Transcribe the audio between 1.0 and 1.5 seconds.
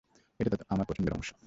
অংশ।